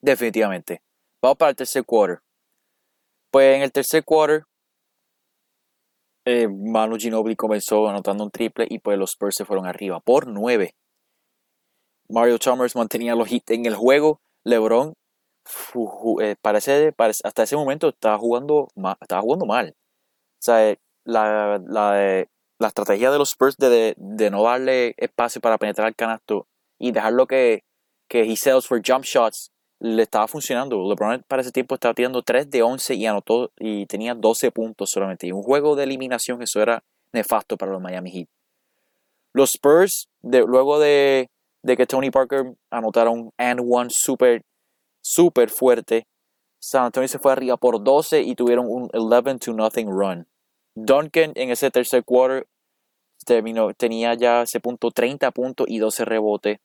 [0.00, 0.82] Definitivamente.
[1.22, 2.20] Vamos para el tercer quarter.
[3.30, 4.44] Pues en el tercer quarter,
[6.24, 10.26] eh, Manu Ginobili comenzó anotando un triple y pues los Spurs se fueron arriba por
[10.26, 10.74] 9.
[12.10, 14.20] Mario Chalmers mantenía los hits en el juego.
[14.44, 14.94] LeBron
[16.20, 19.74] eh, parece, hasta ese momento estaba jugando, mal, estaba jugando mal.
[19.74, 22.26] O sea, eh, la,
[22.60, 26.46] estrategia de los Spurs de, de, no darle espacio para penetrar el canasto
[26.78, 27.64] y dejarlo que,
[28.08, 30.88] que he sells for jump shots le estaba funcionando.
[30.88, 34.90] LeBron para ese tiempo estaba tirando 3 de 11 y anotó y tenía 12 puntos
[34.90, 35.26] solamente.
[35.26, 38.28] Y un juego de eliminación, eso era nefasto para los Miami Heat.
[39.32, 41.28] Los Spurs, luego de,
[41.64, 44.42] que Tony Parker anotaron and one super,
[45.00, 46.06] super fuerte,
[46.60, 50.26] San Antonio se fue arriba por 12 y tuvieron un 11 to nothing run.
[50.74, 52.48] Duncan en ese tercer quarter
[53.24, 56.58] terminó, tenía ya ese punto 30 puntos y 12 rebotes.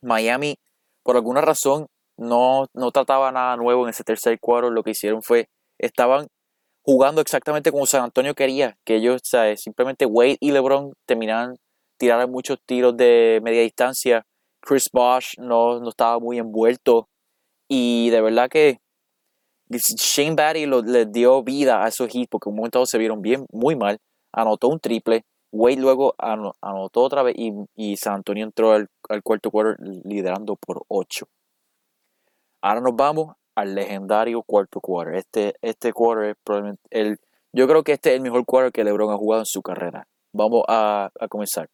[0.00, 0.56] Miami,
[1.02, 1.86] por alguna razón,
[2.20, 4.70] no, no trataba nada nuevo en ese tercer cuadro.
[4.70, 6.28] Lo que hicieron fue, estaban
[6.82, 9.22] jugando exactamente como San Antonio quería, que ellos,
[9.56, 11.56] simplemente Wade y LeBron terminaran
[11.98, 14.24] tirar muchos tiros de media distancia.
[14.60, 17.08] Chris Bosh no, no estaba muy envuelto.
[17.68, 18.78] Y de verdad que
[19.70, 23.76] Shane Batty les dio vida a esos hits porque un momento se vieron bien, muy
[23.76, 23.98] mal.
[24.32, 25.24] Anotó un triple.
[25.52, 30.82] Wade luego anotó otra vez y, San Antonio entró al, al cuarto cuarto liderando por
[30.88, 31.26] 8.
[32.62, 35.14] Ahora nos vamos al legendario cuarto quarter.
[35.14, 37.18] Este, este quarter es probablemente el.
[37.52, 40.06] Yo creo que este es el mejor quarter que LeBron ha jugado en su carrera.
[40.32, 41.68] Vamos a, comenzar.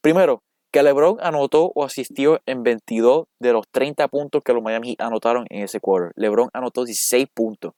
[0.00, 0.42] Primero,
[0.72, 5.46] que LeBron anotó o asistió en 22 de los 30 puntos que los Miami anotaron
[5.50, 6.10] en ese quarter.
[6.16, 7.74] LeBron anotó 16 puntos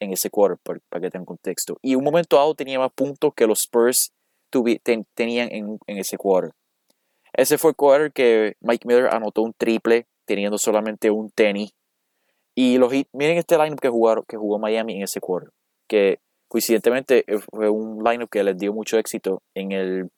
[0.00, 1.76] en ese quarter, para, que tengan contexto.
[1.82, 4.12] Y un momento dado tenía más puntos que los Spurs
[4.50, 6.52] tenían en, en, ese quarter.
[7.32, 11.72] Ese fue el quarter que Mike Miller anotó un triple teniendo solamente un tenis
[12.60, 15.50] y los miren este lineup que jugaron, que jugó Miami en ese quarter,
[15.86, 16.18] que
[16.48, 20.10] coincidentemente eh, fue un lineup que les dio mucho éxito en el,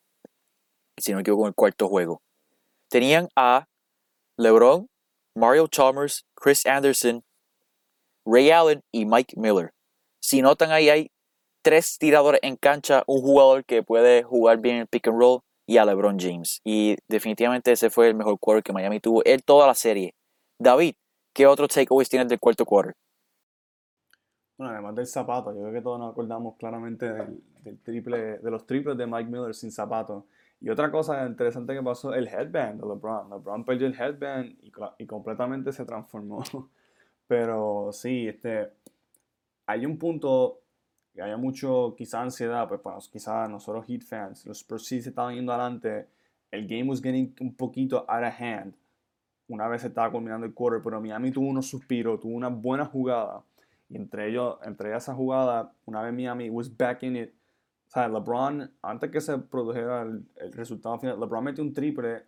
[0.96, 2.22] si no me equivoco, en el cuarto juego.
[2.88, 3.66] Tenían a
[4.38, 4.88] LeBron,
[5.36, 7.22] Mario Chalmers, Chris Anderson,
[8.24, 9.74] Ray Allen y Mike Miller.
[10.22, 11.10] Si notan ahí hay
[11.60, 15.76] tres tiradores en cancha, un jugador que puede jugar bien el pick and roll y
[15.76, 16.62] a LeBron James.
[16.64, 20.14] Y definitivamente ese fue el mejor quarter que Miami tuvo en toda la serie.
[20.58, 20.94] David,
[21.32, 22.94] ¿Qué otros takeaways tienes del cuarto quarter?
[24.58, 27.10] Bueno, además del zapato, yo creo que todos nos acordamos claramente
[27.62, 30.26] del, triple, de los triples de Mike Miller sin zapato.
[30.60, 33.30] Y otra cosa interesante que pasó, el headband de LeBron.
[33.30, 34.58] LeBron perdió el headband
[34.98, 36.42] y, completamente se transformó.
[37.26, 38.70] Pero sí, este,
[39.64, 40.60] hay un punto
[41.14, 45.08] que haya mucho, quizá ansiedad, pues para quizá nosotros Heat fans, los Spurs sí se
[45.08, 46.06] estaban yendo adelante,
[46.50, 48.74] el game was getting un poquito out of hand
[49.50, 53.42] una vez estaba culminando el quarter, pero Miami tuvo unos suspiros, tuvo una buena jugada.
[53.88, 57.30] Y entre ellos, entre esa jugada, una vez Miami was back in it.
[57.88, 62.22] O sea, LeBron, antes que se produjera el, resultado final, LeBron metió un triple,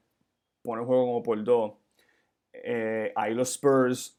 [0.62, 1.74] pone el juego como por dos.
[2.52, 4.18] Eh, ahí los Spurs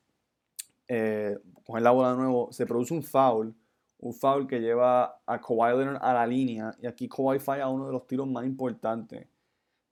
[0.88, 3.54] eh, cogen la bola de nuevo, se produce un foul,
[4.00, 6.74] un foul que lleva a Kawhi Leonard a la línea.
[6.82, 9.28] Y aquí Kawhi falla uno de los tiros más importantes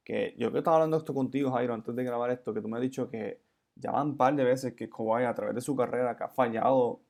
[0.03, 2.77] que yo que estaba hablando esto contigo, Jairo, antes de grabar esto, que tú me
[2.77, 3.39] has dicho que
[3.75, 6.29] ya van un par de veces que Kawhi a través de su carrera que ha
[6.29, 7.01] fallado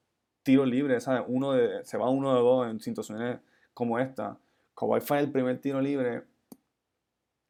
[0.44, 1.24] tiros libres, ¿sabes?
[1.28, 3.40] Uno de, se va uno de dos en situaciones
[3.74, 4.38] como esta.
[4.76, 6.24] Kawhi falla el primer tiro libre,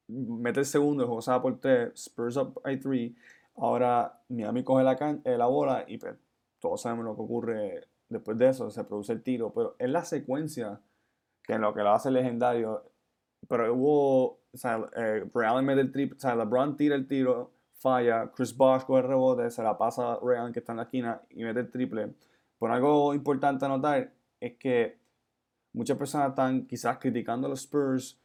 [0.08, 3.15] mete el segundo, va por tres, Spurs up by three.
[3.56, 6.15] Ahora Miami coge la, eh, la bola y pues,
[6.60, 10.04] todos sabemos lo que ocurre después de eso, se produce el tiro, pero es la
[10.04, 10.80] secuencia
[11.43, 12.84] que en lo que lo hace legendario.
[13.47, 15.26] Pero hubo o sea, eh,
[15.64, 19.50] mete el triple, o sea, LeBron tira el tiro, falla, Chris Bosh coge el rebote,
[19.50, 22.14] se la pasa a Allen que está en la esquina y mete el triple.
[22.60, 24.98] Pero algo importante a notar es que
[25.74, 28.20] muchas personas están quizás criticando a los Spurs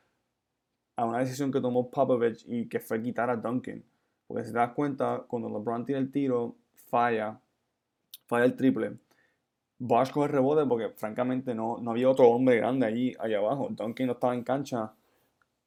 [0.96, 3.82] a una decisión que tomó Popovich y que fue quitar a Duncan.
[4.26, 6.56] Porque si te das cuenta, cuando LeBron tira el tiro,
[6.90, 7.38] falla,
[8.26, 8.96] falla el triple.
[9.78, 13.68] Bosh coge el rebote porque francamente no, no había otro hombre grande allí, allá abajo.
[13.70, 14.92] Duncan no estaba en cancha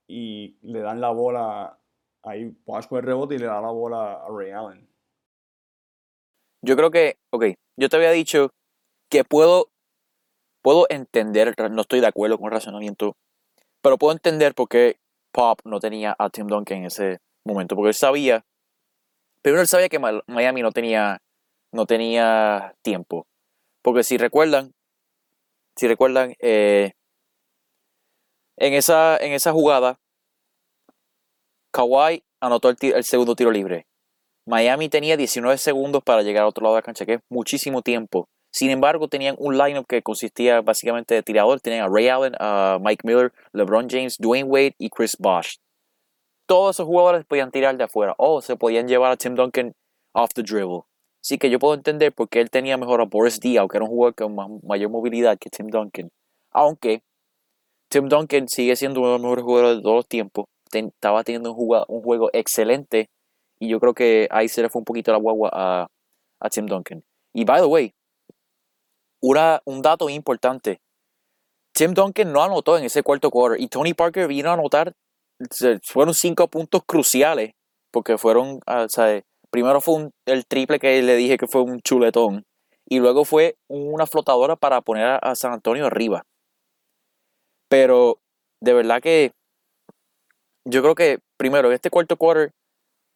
[0.10, 1.80] y le dan la bola
[2.24, 4.90] ahí con el rebote y le da la bola a Ray Allen.
[6.64, 7.46] Yo creo que, ok,
[7.78, 8.50] yo te había dicho
[9.08, 9.70] que puedo,
[10.64, 13.16] puedo entender, no estoy de acuerdo con el razonamiento,
[13.84, 14.98] pero puedo entender por qué
[15.32, 18.44] Pop no tenía a Tim Duncan en ese momento, porque él sabía,
[19.44, 21.20] primero él sabía que Miami no tenía,
[21.72, 23.28] no tenía tiempo,
[23.84, 24.74] porque si recuerdan,
[25.76, 26.94] si recuerdan, eh,
[28.60, 30.00] en, esa, en esa jugada,
[31.72, 33.88] Kawhi anotó el, segundo tiro libre.
[34.46, 37.82] Miami tenía 19 segundos para llegar al otro lado de la cancha, que es muchísimo
[37.82, 38.28] tiempo.
[38.52, 41.62] Sin embargo, tenían un lineup que consistía básicamente de tiradores.
[41.62, 45.58] Tenían a Ray Allen, a Mike Miller, LeBron James, Dwayne Wade y Chris Bosh.
[46.48, 49.74] Todos esos jugadores podían tirar de afuera o se podían llevar a Tim Duncan
[50.14, 50.82] off the dribble.
[51.24, 53.86] Así que yo puedo entender por qué él tenía mejor a Boris Diaw, que era
[53.86, 56.10] un jugador con mayor movilidad que Tim Duncan.
[56.52, 57.04] Aunque
[57.90, 60.46] Tim Duncan sigue siendo uno de los mejores jugadores de todos los tiempos.
[60.72, 63.10] estaba teniendo un, un, juego excelente.
[63.60, 67.04] Y yo creo que ahí se le fue un poquito la guagua a, Tim Duncan.
[67.34, 67.92] Y by the way,
[69.22, 70.80] un dato importante.
[71.74, 73.60] Tim Duncan no anotó en ese cuarto quarter.
[73.60, 74.94] Y Tony Parker vino a anotar.
[75.84, 77.54] Fueron cinco puntos cruciales.
[77.92, 78.60] Porque fueron.
[78.68, 78.86] Ah,
[79.50, 82.46] primero fue el triple que le dije que fue un chuletón.
[82.88, 86.24] Y luego fue una flotadora para poner a San Antonio arriba.
[87.70, 88.20] Pero
[88.62, 89.32] de verdad que
[90.66, 92.52] yo creo que primero en este cuarto quarter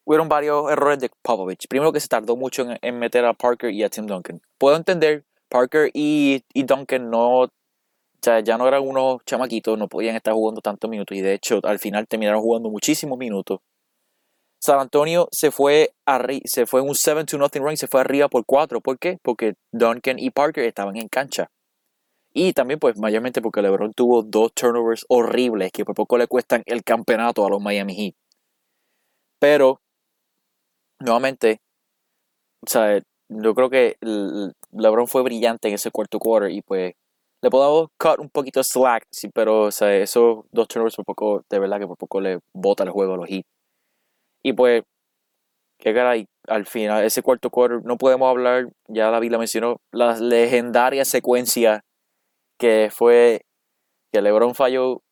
[0.06, 1.66] hubieron varios errores de Popovich.
[1.68, 4.40] Primero que se tardó mucho en, meter a Parker y a Tim Duncan.
[4.58, 7.48] Puedo entender, Parker y, Duncan no,
[8.22, 11.78] ya no eran unos chamaquitos, no podían estar jugando tantos minutos y de hecho al
[11.78, 13.60] final terminaron jugando muchísimos minutos.
[14.60, 15.92] San Antonio se fue,
[16.46, 18.80] se fue en un 7 0 run y se fue arriba por 4.
[18.80, 19.18] ¿Por qué?
[19.22, 21.50] Porque Duncan y Parker estaban en cancha.
[22.36, 26.62] Y también, pues, mayormente porque LeBron tuvo dos turnovers horribles que por poco le cuestan
[26.66, 28.14] el campeonato a los Miami Heat.
[29.40, 29.80] Pero,
[31.00, 31.60] nuevamente,
[32.66, 33.96] o sea, yo creo que
[34.72, 36.94] LeBron fue brillante en ese cuarto quarter y pues
[37.42, 41.42] le podemos cut un poquito slack, sí, pero o sea, esos dos turnovers por poco,
[41.50, 43.44] de verdad que por poco le bota el juego a los Heat.
[44.42, 44.82] Y pues,
[45.78, 50.18] qué caray, al final, ese cuarto quarter, no podemos hablar, ya David la mencionó, la
[50.18, 51.82] legendaria secuencia
[52.64, 53.42] que fue
[54.10, 55.02] que LeBron falló.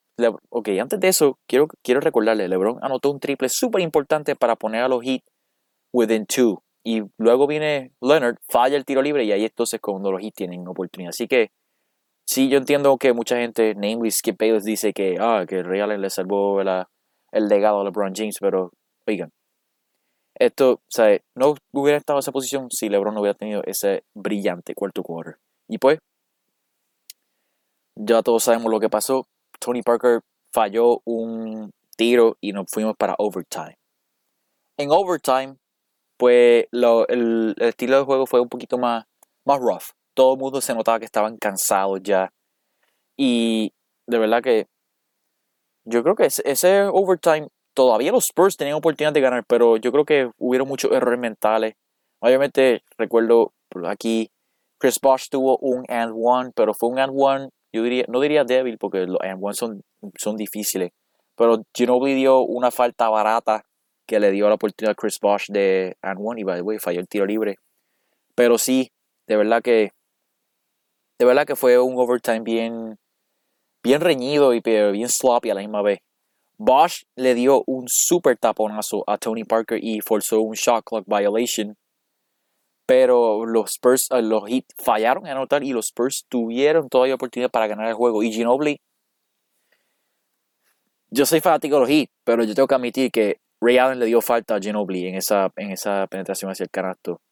[0.48, 4.82] ok, antes de eso, quiero, quiero recordarle, LeBron anotó un triple súper importante para poner
[4.82, 5.20] a los Heat
[5.92, 6.62] within two.
[6.82, 10.66] Y luego viene Leonard, falla el tiro libre y ahí entonces cuando los Heat tienen
[10.66, 11.10] oportunidad.
[11.10, 11.50] Así que
[12.26, 16.08] sí, yo entiendo que mucha gente, namely Skip Bayless, dice que, ah, que Real le
[16.08, 18.70] salvó el legado a LeBron James, pero
[19.06, 19.30] oigan,
[20.38, 24.04] esto, o sea, no hubiera estado en esa posición si LeBron no hubiera tenido ese
[24.14, 25.36] brillante cuarto quarter.
[25.68, 25.98] Y pues,
[27.96, 29.26] ya todos sabemos lo que pasó.
[29.58, 30.20] Tony Parker
[30.52, 33.76] falló un tiro y nos fuimos para overtime.
[34.76, 35.56] En overtime,
[36.16, 39.04] pues el, estilo de juego fue un poquito más,
[39.44, 39.90] más rough.
[40.14, 42.32] Todo el mundo se notaba que estaban cansados ya.
[43.16, 43.72] Y
[44.06, 44.66] de verdad que
[45.84, 50.04] yo creo que ese, overtime, todavía los Spurs tenían oportunidad de ganar, pero yo creo
[50.04, 51.74] que hubieron muchos errores mentales.
[52.20, 53.52] Obviamente, recuerdo
[53.84, 54.30] aquí,
[54.78, 58.44] Chris Bosh tuvo un and one, pero fue un and one yo diría, no diría
[58.44, 59.82] débil porque los and son,
[60.16, 60.92] son difíciles,
[61.36, 63.64] pero Ginobili dio una falta barata
[64.06, 66.78] que le dio la oportunidad a Chris Bosh de and one y by the way
[66.78, 67.56] falló el tiro libre.
[68.34, 68.90] Pero sí,
[69.26, 69.92] de verdad que
[71.18, 72.98] de verdad que fue un overtime bien
[73.82, 76.00] bien reñido y bien sloppy a la misma vez.
[76.58, 81.76] Bosch le dio un super taponazo a Tony Parker y forzó un shot clock violation
[82.92, 87.50] pero los Spurs, eh, los Heat fallaron en anotar y los Spurs tuvieron todavía oportunidad
[87.50, 88.22] para ganar el juego.
[88.22, 88.82] Y Ginobili,
[91.08, 94.04] yo soy fanático de los Heat, pero yo tengo que admitir que Ray Allen le
[94.04, 97.22] dio falta a Ginobili en esa, en esa penetración hacia el canasto.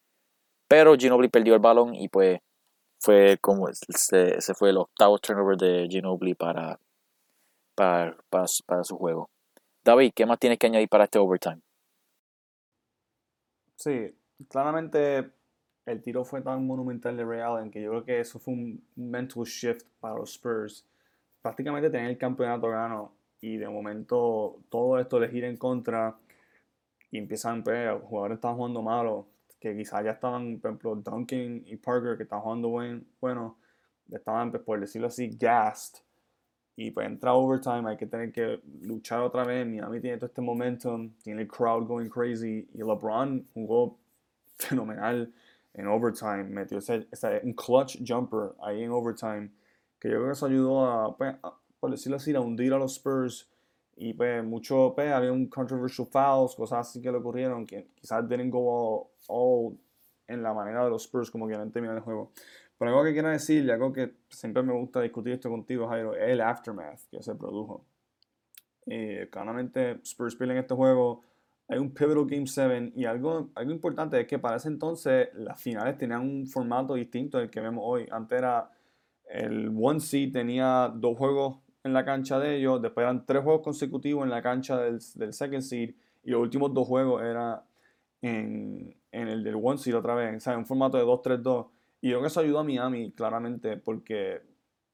[0.67, 2.41] Pero Ginobili perdió el balón y pues
[2.99, 6.81] fue como se, fue el octavo turnover de Ginobili para,
[7.75, 9.29] para, para su juego.
[9.85, 11.61] David, ¿qué más tienes que añadir para este overtime?
[13.77, 14.17] Sí,
[14.49, 15.39] claramente
[15.91, 18.83] el tiro fue tan monumental de Ray Allen que yo creo que eso fue un
[18.97, 20.87] mental shift para los Spurs.
[21.43, 26.17] Prácticamente tener el campeonato gano y de momento todo esto le gira en contra
[27.11, 29.27] y empiezan, pues, los jugadores están jugando malo,
[29.59, 33.59] que quizás ya estaban, por ejemplo, Duncan y Parker, que estaban jugando buen, bueno,
[34.11, 36.03] estaban, pues, por decirlo así, gassed.
[36.77, 39.67] Y pues entra overtime, hay que tener que luchar otra vez.
[39.67, 42.67] Miami tiene todo este momentum, tiene el crowd going crazy.
[42.73, 43.99] Y LeBron jugó
[44.57, 45.31] fenomenal
[45.75, 47.07] en overtime, metió ese,
[47.43, 49.51] un clutch jumper ahí en overtime,
[49.99, 51.37] que yo creo que eso ayudó a, pues,
[51.79, 53.49] por decirlo así, a hundir a los Spurs
[53.97, 58.27] Y pues mucho, pues había un controversial fouls, cosas así que le ocurrieron que quizás
[58.29, 59.79] didn't go all,
[60.27, 62.33] en la manera de los Spurs como quieren terminar el juego.
[62.79, 66.31] Pero algo que quiero decir, algo que siempre me gusta discutir esto contigo, Jairo, es
[66.31, 67.85] el aftermath que se produjo.
[68.87, 71.23] Eh, claramente Spurs pierden este juego,
[71.71, 75.63] hay un pivotal Game 7 y algo, algo importante es que para ese entonces las
[75.63, 78.09] finales tenían un formato distinto del que vemos hoy.
[78.11, 78.69] Antes era
[79.29, 83.63] el one seed tenía dos juegos en la cancha de ellos, después eran tres juegos
[83.63, 85.95] consecutivos en la cancha del, del second seed
[86.25, 87.61] y los últimos dos juegos eran
[88.21, 91.69] en, en, el del one seed otra vez, en un formato de 2-3-2.
[92.01, 94.43] Y yo creo que eso ayudó a Miami claramente porque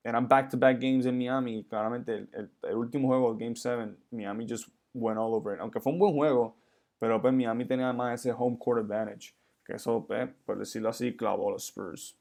[0.05, 1.65] eran back-to-back games en Miami.
[1.65, 5.61] Claramente el, el, último juego, Game 7, Miami just went all over it.
[5.61, 6.57] Aunque fue un buen juego,
[6.99, 9.35] pero pues Miami tenía más ese home court advantage.
[9.65, 12.17] Que eso, pues, por decirlo así, clavó los Spurs.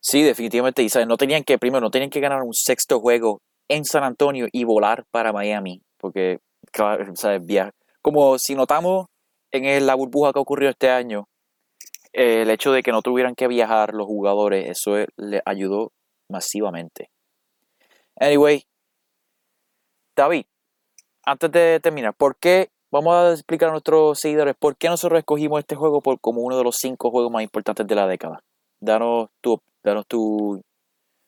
[0.00, 0.82] Sí, definitivamente.
[0.82, 1.08] Y ¿sabes?
[1.08, 4.64] no tenían que, primero, no tenían que ganar un sexto juego en San Antonio y
[4.64, 5.82] volar para Miami.
[5.96, 7.42] Porque, claro, ¿sabes?
[8.02, 9.06] Como si notamos
[9.50, 11.28] en la burbuja que ocurrió este año,
[12.12, 15.92] el hecho de que no tuvieran que viajar los jugadores, eso le ayudó
[16.28, 17.10] masivamente.
[18.16, 18.64] Anyway,
[20.14, 20.44] David,
[21.24, 22.70] antes de terminar, ¿por qué?
[22.92, 26.58] Vamos a explicar a nuestros seguidores por qué nosotros escogimos este juego por, como uno
[26.58, 28.44] de los cinco juegos más importantes de la década.
[28.80, 30.60] Danos tu, danos tu,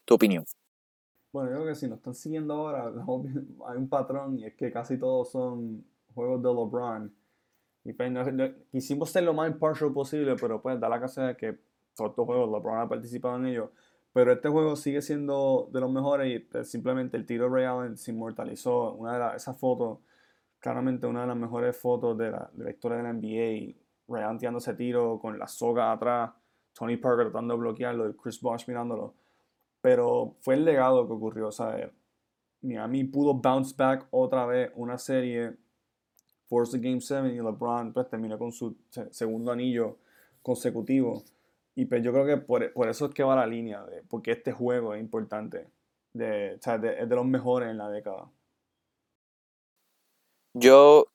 [0.04, 0.44] tu opinión.
[1.32, 2.84] Bueno, yo creo que si nos están siguiendo ahora,
[3.66, 7.14] hay un patrón y es que casi todos son juegos de LeBron.
[7.84, 8.12] Y pues,
[8.70, 11.58] quisimos ser lo más impartial posible, pero pues da la casa de que
[11.96, 13.70] todos estos juegos LeBron ha participado en ellos.
[14.12, 17.96] Pero este juego sigue siendo de los mejores y pues, simplemente el tiro Ray Allen
[17.96, 18.92] se inmortalizó.
[18.92, 20.00] Una de esas fotos,
[20.64, 23.76] claramente una de las mejores fotos de la, de historia de la NBA.
[24.08, 26.30] Ray Allen tirando ese tiro con la soga atrás,
[26.72, 29.12] Tony Parker tratando de bloquearlo y Chris Bosh mirándolo.
[29.82, 31.90] Pero fue el legado que ocurrió, ¿sabes?
[32.62, 35.54] Miami pudo bounce back otra vez una serie,
[36.46, 38.74] force the Game 7 y LeBron pues terminó con su
[39.10, 39.98] segundo anillo
[40.40, 41.24] consecutivo.
[41.74, 44.52] Y pues yo creo que por, eso es que va la línea, de, porque este
[44.52, 45.68] juego es importante,
[46.14, 48.30] de, o sea, es de los mejores en la década.
[50.54, 51.06] Yo,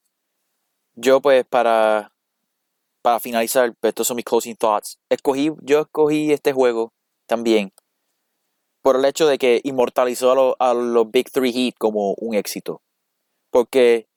[0.96, 2.12] yo pues para,
[3.02, 5.00] para finalizar, pues, estos son mis closing thoughts.
[5.10, 6.92] Escogí, yo escogí este juego
[7.28, 7.72] también
[8.82, 12.82] por el hecho de que inmortalizó a, a los Big Three Heat como un éxito.
[13.52, 14.08] Porque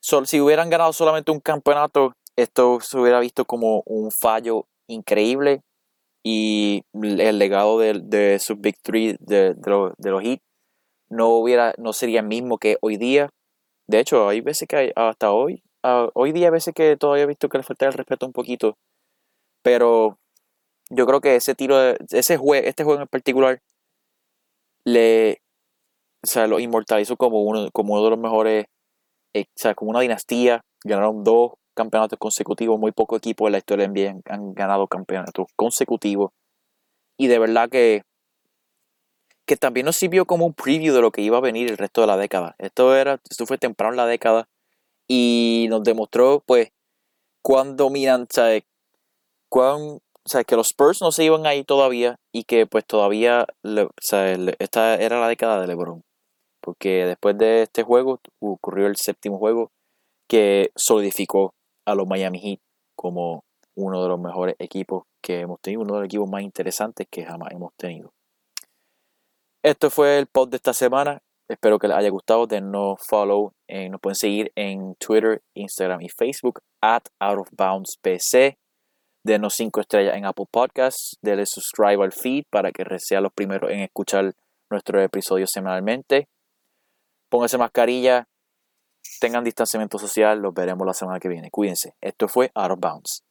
[0.00, 5.62] si hubieran ganado solamente un campeonato, esto se hubiera visto como un fallo increíble
[6.24, 10.40] y el legado de, de su Big Three de, de, los Heat
[11.10, 13.30] no, hubiera, no sería el mismo que hoy día.
[13.88, 15.62] De hecho, hay veces que hasta hoy,
[16.14, 18.76] hoy día hay veces que todavía he visto que le falta el respeto un poquito.
[19.62, 20.18] Pero
[20.90, 23.60] yo creo que ese tiro, de, ese juego, este juego en particular,
[24.84, 25.40] le,
[26.22, 28.66] o sea, lo inmortalizó como uno, como uno de los mejores,
[29.34, 30.62] eh, o sea, como una dinastía.
[30.84, 32.78] Ganaron dos campeonatos consecutivos.
[32.78, 36.30] Muy pocos equipos en la historia del NBA han, ganado campeonatos consecutivos.
[37.18, 38.02] Y de verdad que,
[39.48, 42.02] que también nos sirvió como un preview de lo que iba a venir el resto
[42.02, 42.54] de la década.
[42.58, 44.46] Esto, era, esto fue temprano en la década
[45.08, 46.70] y nos demostró pues
[47.42, 48.66] cuán dominante,
[49.50, 53.46] que los Spurs no se iban ahí todavía y que pues todavía
[54.58, 56.04] esta era la década de LeBron.
[56.60, 59.70] Porque después de este juego ocurrió el séptimo juego
[60.28, 61.54] que solidificó
[61.86, 62.60] a los Miami Heat
[62.94, 63.44] como
[63.74, 67.24] uno de los mejores equipos que hemos tenido, uno de los equipos más interesantes que
[67.24, 68.12] jamás hemos tenido.
[69.64, 71.20] Esto fue el pod de esta semana.
[71.48, 72.46] Espero que les haya gustado.
[72.46, 73.52] Denos follow.
[73.66, 78.56] Eh, nos pueden seguir en Twitter, Instagram y Facebook at Out of Bounds PC.
[79.24, 81.16] Denos 5 estrellas en Apple Podcasts.
[81.22, 84.34] Denle subscribe al feed para que sean los primeros en escuchar
[84.70, 86.28] nuestros episodios semanalmente.
[87.28, 88.28] Pónganse mascarilla,
[89.20, 91.50] tengan distanciamiento social, los veremos la semana que viene.
[91.50, 91.94] Cuídense.
[92.00, 93.24] Esto fue Out of Bounds.